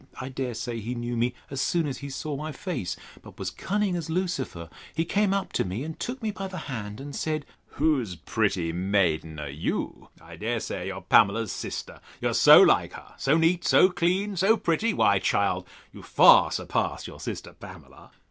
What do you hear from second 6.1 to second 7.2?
me by the hand, and